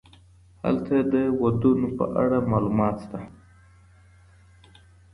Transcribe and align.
هلته 0.63 0.95
د 1.13 1.15
ودونو 1.41 1.87
په 1.97 2.05
اړه 2.21 2.37
معلومات 2.51 2.95
سته. 3.05 3.19